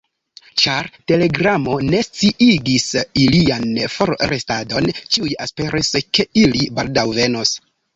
[0.61, 2.87] Ĉar telegramo ne sciigis
[3.27, 3.69] ilian
[3.99, 7.59] forrestadon, ĉiuj esperis, ke ili baldaŭ venos.